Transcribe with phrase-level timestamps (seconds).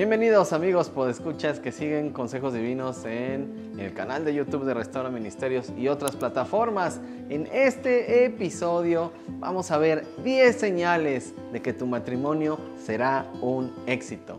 [0.00, 5.70] Bienvenidos amigos podescuchas que siguen consejos divinos en el canal de YouTube de Restaura Ministerios
[5.76, 7.02] y otras plataformas.
[7.28, 14.38] En este episodio vamos a ver 10 señales de que tu matrimonio será un éxito.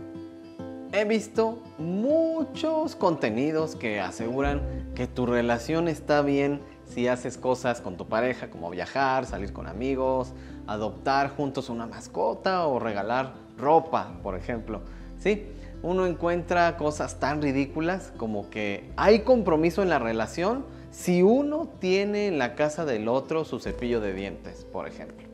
[0.94, 4.64] He visto muchos contenidos que aseguran
[4.96, 9.68] que tu relación está bien si haces cosas con tu pareja como viajar, salir con
[9.68, 10.34] amigos,
[10.66, 14.82] adoptar juntos una mascota o regalar ropa, por ejemplo.
[15.22, 15.46] ¿Sí?
[15.84, 22.28] Uno encuentra cosas tan ridículas como que hay compromiso en la relación si uno tiene
[22.28, 25.26] en la casa del otro su cepillo de dientes, por ejemplo.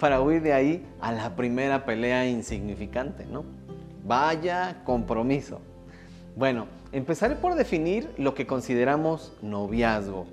[0.00, 3.44] Para huir de ahí a la primera pelea insignificante, ¿no?
[4.04, 5.60] Vaya compromiso.
[6.36, 10.26] Bueno, empezaré por definir lo que consideramos noviazgo.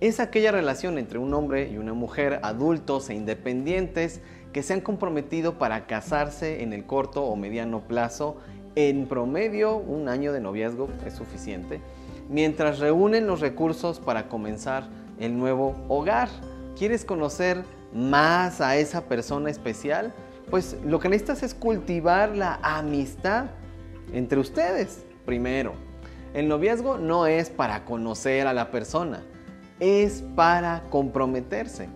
[0.00, 4.80] Es aquella relación entre un hombre y una mujer adultos e independientes que se han
[4.80, 8.38] comprometido para casarse en el corto o mediano plazo.
[8.76, 11.82] En promedio, un año de noviazgo es suficiente,
[12.30, 14.88] mientras reúnen los recursos para comenzar
[15.18, 16.30] el nuevo hogar.
[16.78, 20.14] ¿Quieres conocer más a esa persona especial?
[20.48, 23.50] Pues lo que necesitas es cultivar la amistad
[24.14, 25.74] entre ustedes primero.
[26.32, 29.24] El noviazgo no es para conocer a la persona,
[29.80, 31.88] es para comprometerse.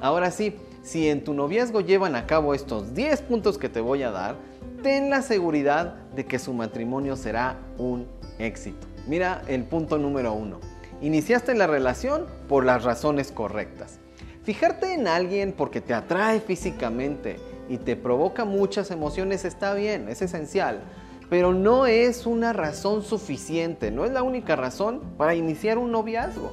[0.00, 4.02] Ahora sí, si en tu noviazgo llevan a cabo estos 10 puntos que te voy
[4.02, 4.36] a dar,
[4.82, 8.06] ten la seguridad de que su matrimonio será un
[8.38, 8.86] éxito.
[9.06, 10.60] Mira el punto número uno.
[11.00, 13.98] Iniciaste la relación por las razones correctas.
[14.42, 17.36] Fijarte en alguien porque te atrae físicamente
[17.68, 20.82] y te provoca muchas emociones está bien, es esencial,
[21.30, 26.52] pero no es una razón suficiente, no es la única razón para iniciar un noviazgo.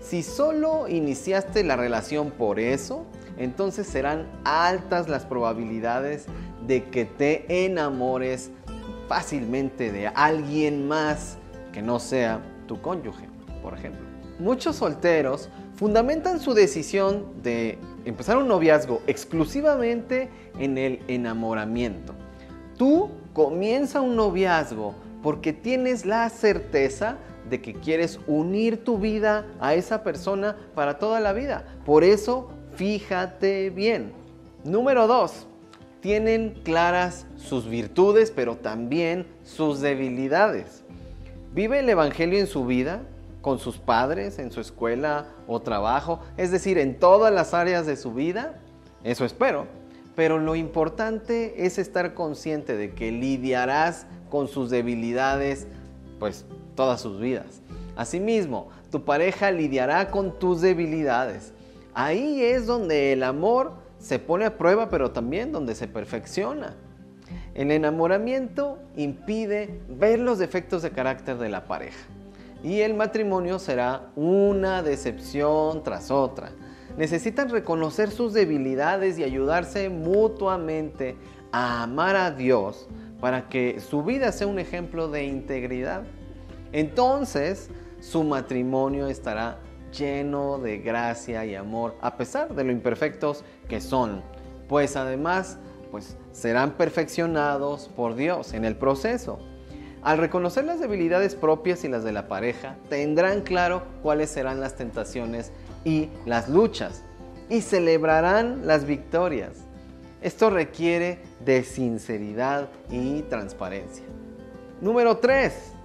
[0.00, 3.04] Si solo iniciaste la relación por eso,
[3.36, 6.26] entonces serán altas las probabilidades
[6.66, 8.50] de que te enamores
[9.08, 11.36] fácilmente de alguien más
[11.72, 13.28] que no sea tu cónyuge,
[13.62, 14.02] por ejemplo.
[14.38, 22.14] Muchos solteros fundamentan su decisión de empezar un noviazgo exclusivamente en el enamoramiento.
[22.76, 27.16] Tú comienza un noviazgo porque tienes la certeza
[27.48, 31.64] de que quieres unir tu vida a esa persona para toda la vida.
[31.84, 34.12] Por eso fíjate bien.
[34.64, 35.46] Número dos,
[36.00, 40.82] tienen claras sus virtudes, pero también sus debilidades.
[41.52, 43.02] ¿Vive el Evangelio en su vida?
[43.42, 46.20] ¿Con sus padres, en su escuela o trabajo?
[46.36, 48.54] Es decir, en todas las áreas de su vida.
[49.02, 49.66] Eso espero.
[50.14, 55.66] Pero lo importante es estar consciente de que lidiarás con sus debilidades,
[56.18, 56.44] pues
[56.80, 57.60] todas sus vidas.
[57.94, 61.52] Asimismo, tu pareja lidiará con tus debilidades.
[61.92, 66.74] Ahí es donde el amor se pone a prueba, pero también donde se perfecciona.
[67.52, 72.00] El enamoramiento impide ver los defectos de carácter de la pareja
[72.64, 76.52] y el matrimonio será una decepción tras otra.
[76.96, 81.14] Necesitan reconocer sus debilidades y ayudarse mutuamente
[81.52, 82.88] a amar a Dios
[83.20, 86.04] para que su vida sea un ejemplo de integridad.
[86.72, 87.70] Entonces,
[88.00, 89.58] su matrimonio estará
[89.96, 94.22] lleno de gracia y amor, a pesar de lo imperfectos que son,
[94.68, 95.58] pues además
[95.90, 99.38] pues serán perfeccionados por Dios en el proceso.
[100.02, 104.76] Al reconocer las debilidades propias y las de la pareja, tendrán claro cuáles serán las
[104.76, 105.52] tentaciones
[105.84, 107.02] y las luchas
[107.50, 109.64] y celebrarán las victorias.
[110.22, 114.04] Esto requiere de sinceridad y transparencia.
[114.80, 115.79] Número 3.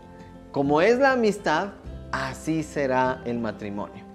[0.55, 1.71] Como es la amistad,
[2.13, 4.05] así será el matrimonio.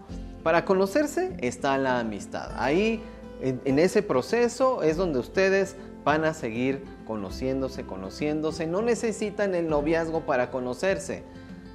[0.43, 2.53] Para conocerse está la amistad.
[2.57, 3.03] Ahí,
[3.43, 8.67] en, ese proceso, es donde ustedes van a seguir conociéndose, conociéndose.
[8.67, 11.25] No necesitan el noviazgo para conocerse,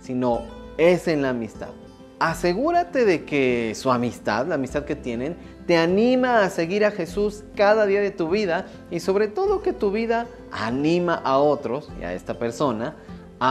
[0.02, 0.42] sino
[0.80, 1.70] es en la amistad.
[2.18, 5.38] Asegúrate de que su amistad, la amistad que tienen,
[5.68, 9.74] te anima a seguir a Jesús cada día de tu vida y sobre todo que
[9.74, 12.96] tu vida anima a otros y a esta persona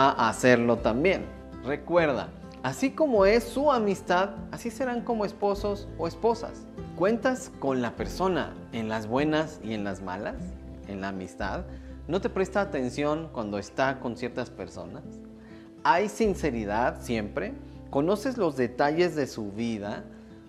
[0.02, 1.26] a hacerlo también.
[1.64, 2.28] Recuerda,
[2.64, 6.62] Así como es su amistad, así serán como esposos o esposas.
[6.96, 10.36] ¿Cuentas con la persona en las buenas y en las malas?
[10.88, 11.66] ¿En la amistad?
[12.08, 15.04] ¿No te presta atención cuando está con ciertas personas?
[15.82, 17.52] ¿Hay sinceridad siempre?
[17.90, 20.04] ¿Conoces los detalles de su vida?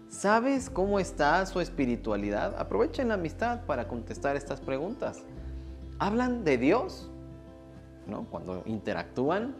[0.07, 2.55] ¿Sabes cómo está su espiritualidad?
[2.57, 5.19] Aprovechen la amistad para contestar estas preguntas.
[5.99, 7.11] ¿Hablan de Dios?
[8.07, 8.25] ¿No?
[8.29, 9.55] Cuando interactúan,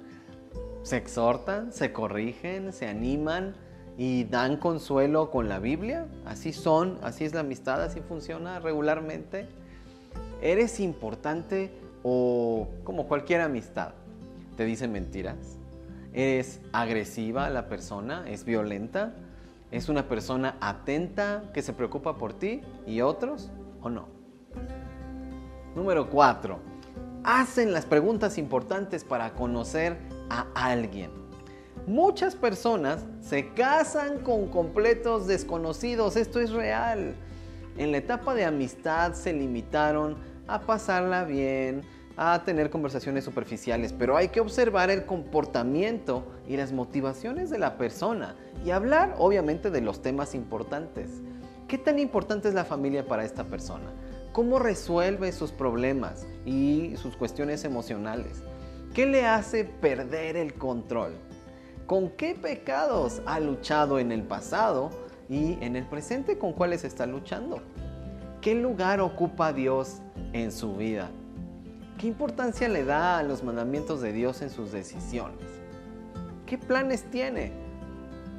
[0.83, 3.55] se exhortan, se corrigen, se animan
[3.97, 6.07] y dan consuelo con la Biblia.
[6.25, 9.47] Así son, así es la amistad, así funciona regularmente.
[10.41, 11.71] Eres importante
[12.03, 13.93] o como cualquier amistad,
[14.57, 15.57] te dice mentiras,
[16.15, 18.23] ¿Es agresiva la persona?
[18.29, 19.15] ¿Es violenta?
[19.69, 23.51] ¿Es una persona atenta que se preocupa por ti y otros
[23.81, 24.07] o no?
[25.75, 26.57] Número 4.
[27.27, 29.97] Hacen las preguntas importantes para conocer
[30.29, 31.09] a alguien.
[31.87, 37.15] Muchas personas se casan con completos desconocidos, esto es real.
[37.79, 41.81] En la etapa de amistad se limitaron a pasarla bien,
[42.15, 47.79] a tener conversaciones superficiales, pero hay que observar el comportamiento y las motivaciones de la
[47.79, 51.09] persona y hablar obviamente de los temas importantes.
[51.67, 53.91] ¿Qué tan importante es la familia para esta persona?
[54.35, 58.43] ¿Cómo resuelve sus problemas y sus cuestiones emocionales?
[58.93, 61.13] ¿Qué le hace perder el control?
[61.87, 64.89] ¿Con qué pecados ha luchado en el pasado
[65.29, 67.61] y en el presente con cuáles está luchando?
[68.41, 70.01] ¿Qué lugar ocupa Dios
[70.33, 71.09] en su vida?
[71.97, 75.47] ¿Qué importancia le da a los mandamientos de Dios en sus decisiones?
[76.45, 77.53] ¿Qué planes tiene?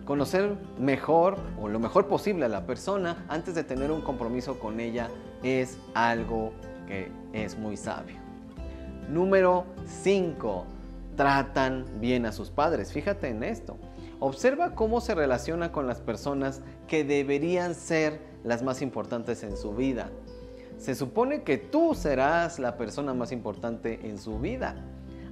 [0.06, 4.80] Conocer mejor o lo mejor posible a la persona antes de tener un compromiso con
[4.80, 5.10] ella
[5.42, 6.52] es algo
[6.86, 8.16] que es muy sabio.
[9.10, 10.64] Número 5.
[11.16, 12.92] Tratan bien a sus padres.
[12.92, 13.76] Fíjate en esto.
[14.18, 19.74] Observa cómo se relaciona con las personas que deberían ser las más importantes en su
[19.74, 20.10] vida
[20.78, 24.76] se supone que tú serás la persona más importante en su vida.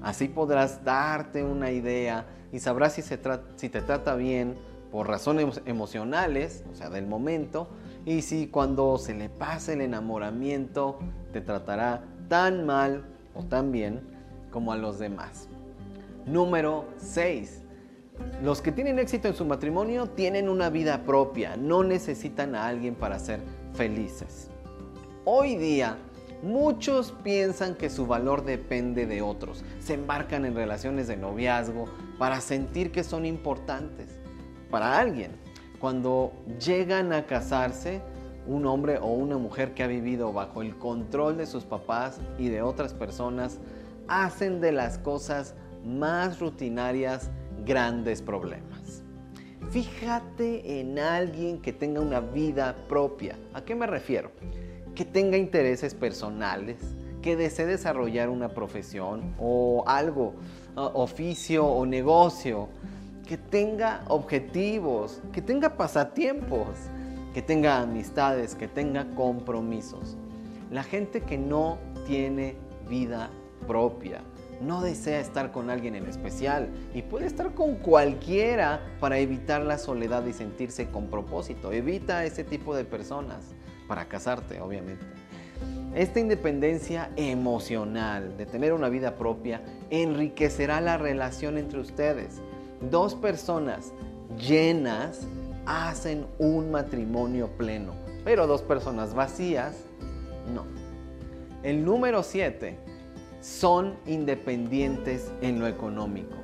[0.02, 3.18] Así podrás darte una idea y sabrás si, se
[3.56, 4.54] si te trata bien
[4.92, 7.66] por razones emocionales, o sea, del momento,
[8.06, 11.00] y si cuando se le pase el enamoramiento
[11.32, 14.02] te tratará tan mal o tan bien
[14.52, 15.48] como a los demás.
[16.26, 17.62] Número 6.
[18.44, 22.94] Los que tienen éxito en su matrimonio tienen una vida propia, no necesitan a alguien
[22.94, 23.40] para ser
[23.72, 24.48] felices.
[25.24, 25.98] Hoy día,
[26.44, 29.64] muchos piensan que su valor depende de otros.
[29.80, 31.86] Se embarcan en relaciones de noviazgo
[32.18, 34.08] para sentir que son importantes
[34.70, 35.32] para alguien.
[35.80, 36.32] Cuando
[36.64, 38.00] llegan a casarse,
[38.46, 42.48] un hombre o una mujer que ha vivido bajo el control de sus papás y
[42.48, 43.58] de otras personas,
[44.06, 45.54] hacen de las cosas
[45.84, 47.30] más rutinarias
[47.64, 49.02] grandes problemas.
[49.70, 53.38] Fíjate en alguien que tenga una vida propia.
[53.54, 54.30] ¿A qué me refiero?
[54.94, 56.76] Que tenga intereses personales,
[57.22, 60.34] que desee desarrollar una profesión o algo,
[60.76, 62.68] oficio o negocio,
[63.26, 66.68] que tenga objetivos, que tenga pasatiempos,
[67.32, 70.16] que tenga amistades, que tenga compromisos.
[70.70, 72.56] La gente que no tiene
[72.88, 73.30] vida
[73.66, 74.20] propia,
[74.60, 79.78] no desea estar con alguien en especial y puede estar con cualquiera para evitar la
[79.78, 81.72] soledad y sentirse con propósito.
[81.72, 83.54] Evita ese tipo de personas
[83.88, 85.04] para casarte, obviamente.
[85.94, 92.40] Esta independencia emocional de tener una vida propia enriquecerá la relación entre ustedes.
[92.90, 93.92] Dos personas
[94.36, 95.20] llenas
[95.66, 97.92] hacen un matrimonio pleno,
[98.24, 99.76] pero dos personas vacías,
[100.52, 100.64] no.
[101.62, 102.76] El número 7
[103.40, 106.43] son independientes en lo económico.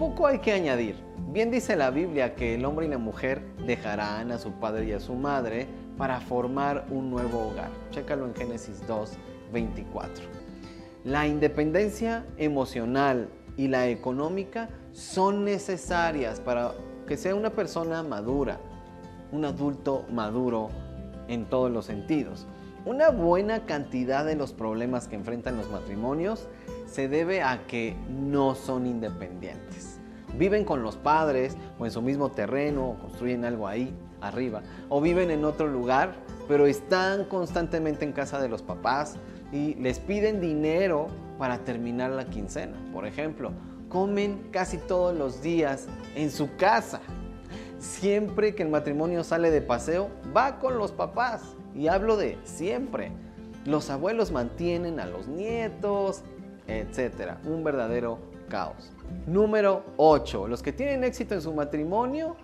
[0.00, 0.96] Poco hay que añadir.
[1.30, 4.92] Bien dice la Biblia que el hombre y la mujer dejarán a su padre y
[4.92, 5.66] a su madre
[5.98, 7.68] para formar un nuevo hogar.
[7.90, 9.12] Chécalo en Génesis 2,
[9.52, 10.24] 24.
[11.04, 13.28] La independencia emocional
[13.58, 16.72] y la económica son necesarias para
[17.06, 18.58] que sea una persona madura,
[19.32, 20.70] un adulto maduro
[21.28, 22.46] en todos los sentidos.
[22.86, 26.48] Una buena cantidad de los problemas que enfrentan los matrimonios
[26.90, 30.00] se debe a que no son independientes.
[30.36, 34.62] Viven con los padres o en su mismo terreno o construyen algo ahí arriba.
[34.88, 36.14] O viven en otro lugar,
[36.48, 39.16] pero están constantemente en casa de los papás
[39.52, 42.76] y les piden dinero para terminar la quincena.
[42.92, 43.52] Por ejemplo,
[43.88, 47.00] comen casi todos los días en su casa.
[47.78, 51.42] Siempre que el matrimonio sale de paseo, va con los papás.
[51.74, 53.12] Y hablo de siempre.
[53.64, 56.22] Los abuelos mantienen a los nietos,
[56.66, 57.36] etc.
[57.44, 58.92] Un verdadero caos.
[59.26, 60.48] Número 8.
[60.48, 62.36] Los que tienen éxito en su matrimonio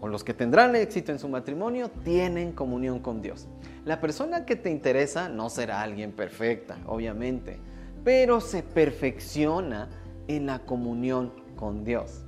[0.00, 3.48] o los que tendrán éxito en su matrimonio tienen comunión con Dios.
[3.84, 7.58] La persona que te interesa no será alguien perfecta, obviamente,
[8.02, 9.88] pero se perfecciona
[10.28, 12.24] en la comunión con Dios.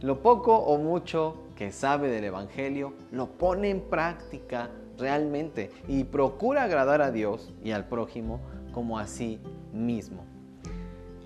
[0.00, 6.64] Lo poco o mucho que sabe del Evangelio lo pone en práctica realmente y procura
[6.64, 8.40] agradar a Dios y al prójimo
[8.72, 9.40] como a sí
[9.72, 10.37] mismo.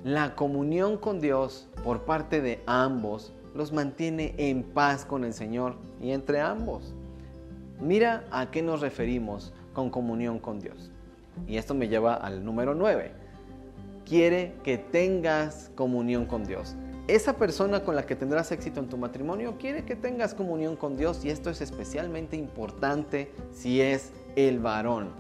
[0.05, 5.77] La comunión con Dios por parte de ambos los mantiene en paz con el Señor
[6.01, 6.93] y entre ambos.
[7.81, 10.91] Mira a qué nos referimos con comunión con Dios.
[11.47, 13.13] Y esto me lleva al número 9.
[14.05, 16.75] quiere que tengas comunión con Dios.
[17.07, 20.97] Esa persona con la que tendrás éxito en tu matrimonio quiere que tengas comunión con
[20.97, 25.11] Dios y esto es especialmente importante si es el varón.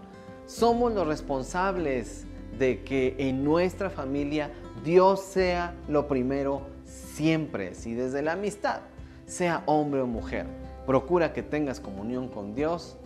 [0.46, 2.26] Somos los responsables
[2.58, 4.50] de que en nuestra familia
[4.84, 8.80] Dios sea lo primero siempre, si desde la amistad,
[9.26, 10.46] sea hombre o mujer,
[10.86, 12.96] procura que tengas comunión con Dios,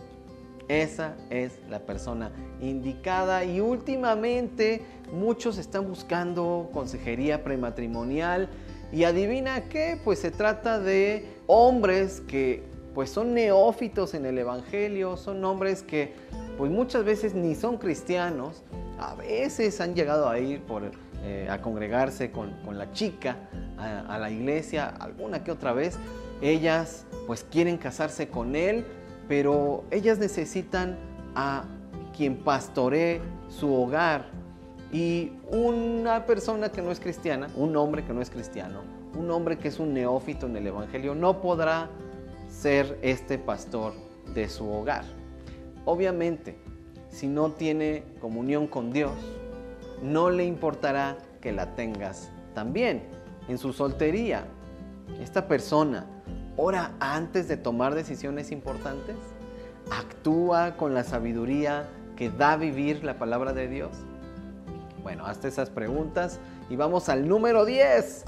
[0.67, 2.31] esa es la persona
[2.61, 3.45] indicada.
[3.45, 4.81] Y últimamente
[5.13, 8.49] muchos están buscando consejería prematrimonial.
[8.91, 15.17] Y adivina qué, pues se trata de hombres que pues son neófitos en el evangelio,
[15.17, 16.13] son hombres que
[16.57, 18.63] pues muchas veces ni son cristianos,
[18.97, 20.89] a veces han llegado a ir por,
[21.27, 23.35] eh, a congregarse con, la chica
[23.77, 25.99] a, a la iglesia alguna que otra vez,
[26.41, 28.85] ellas pues quieren casarse con él,
[29.27, 30.97] pero ellas necesitan
[31.35, 31.65] a
[32.15, 33.19] quien pastoree
[33.49, 34.29] su hogar.
[34.93, 38.83] Y una persona que no es cristiana, un hombre que no es cristiano,
[39.17, 41.89] un hombre que es un neófito en el Evangelio, no podrá
[42.47, 43.93] ser este pastor
[44.33, 45.03] de su hogar.
[45.83, 46.57] Obviamente,
[47.09, 49.11] si no tiene comunión con Dios,
[50.01, 53.03] no le importará que la tengas también
[53.47, 54.45] en su soltería.
[55.21, 56.05] Esta persona
[56.57, 59.15] ora antes de tomar decisiones importantes?
[59.91, 61.87] ¿Actúa con la sabiduría
[62.17, 63.91] que da vivir la palabra de Dios?
[65.03, 66.39] Bueno, hazte esas preguntas
[66.69, 68.25] y vamos al número 10.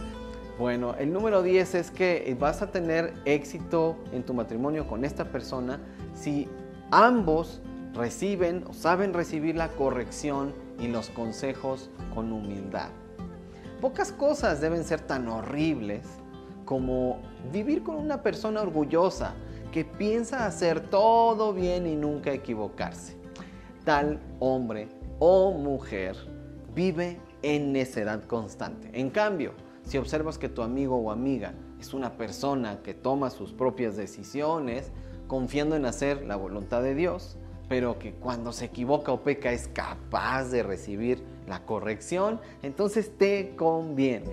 [0.58, 5.26] Bueno, el número 10 es que vas a tener éxito en tu matrimonio con esta
[5.26, 5.80] persona
[6.14, 6.48] si
[6.92, 7.62] ambos
[7.94, 12.90] reciben o saben recibir la corrección y los consejos con humildad.
[13.82, 16.06] Pocas cosas deben ser tan horribles
[16.66, 17.20] como
[17.52, 19.34] vivir con una persona orgullosa
[19.72, 23.18] que piensa hacer todo bien y nunca equivocarse.
[23.86, 26.16] Tal hombre o mujer
[26.76, 28.92] vive en necedad constante.
[28.94, 33.54] En cambio, si observas que tu amigo o amiga es una persona que toma sus
[33.54, 34.92] propias decisiones,
[35.28, 37.39] confiando en hacer la voluntad de Dios,
[37.70, 43.56] pero que cuando se equivoca o peca es capaz de recibir la corrección, entonces te
[43.56, 44.32] conviene.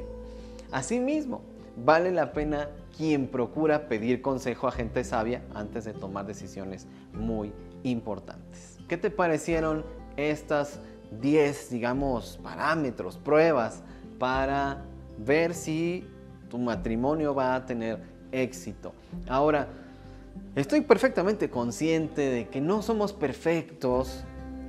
[0.73, 1.43] Asimismo,
[1.77, 7.53] vale la pena quien procura pedir consejo a gente sabia antes de tomar decisiones muy
[7.83, 8.79] importantes.
[8.89, 9.85] ¿Qué te parecieron
[10.17, 10.81] estas
[11.21, 13.83] 10, digamos, parámetros, pruebas
[14.19, 14.83] para
[15.19, 16.09] ver si
[16.49, 18.01] tu matrimonio va a tener
[18.33, 18.93] éxito?
[19.29, 19.69] Ahora,
[20.55, 24.25] estoy perfectamente consciente de que no somos perfectos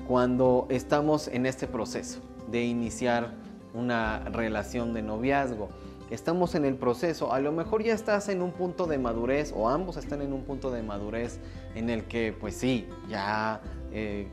[0.08, 2.20] cuando estamos en este proceso
[2.50, 3.34] de iniciar
[3.74, 5.70] una relación de noviazgo.
[6.10, 9.68] Estamos en el proceso, a lo mejor ya estás en un punto de madurez o
[9.68, 11.40] ambos están en un punto de madurez
[11.76, 14.28] en el que pues sí, ya eh,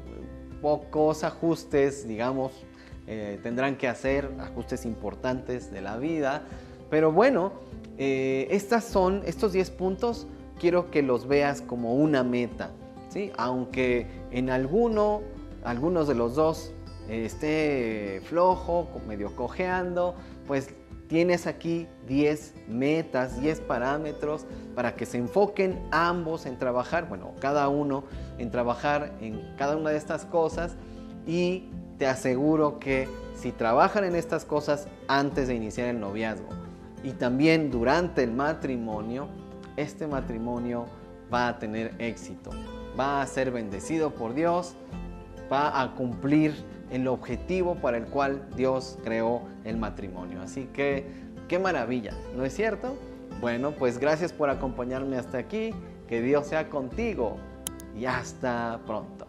[0.63, 2.53] pocos ajustes, digamos,
[3.07, 6.45] eh, tendrán que hacer, ajustes importantes de la vida,
[6.91, 7.53] pero bueno,
[7.99, 10.27] eh, estas son, estos 10 puntos,
[10.59, 12.71] quiero que los veas como una meta,
[13.09, 13.33] ¿sí?
[13.37, 15.23] aunque en alguno,
[15.65, 16.73] algunos de los dos
[17.09, 20.15] esté flojo, medio cojeando,
[20.47, 20.71] pues
[21.09, 27.69] tienes aquí 10 metas, 10 parámetros para que se enfoquen ambos en trabajar, bueno, cada
[27.69, 28.05] uno
[28.39, 30.77] en trabajar en cada una de estas cosas
[31.27, 31.69] y
[31.99, 36.49] te aseguro que si trabajan en estas cosas antes de iniciar el noviazgo
[37.03, 39.29] y también durante el matrimonio,
[39.77, 40.87] este matrimonio
[41.33, 42.51] va a tener éxito,
[42.99, 44.75] va a ser bendecido por Dios,
[45.53, 46.55] va a cumplir
[46.91, 50.43] el objetivo para el cual Dios creó el matrimonio.
[50.43, 51.07] Así que,
[51.49, 52.97] qué maravilla, ¿no es cierto?
[53.41, 55.75] Bueno, pues gracias por acompañarme hasta aquí,
[56.09, 57.37] que Dios sea contigo
[57.97, 59.27] y hasta pronto.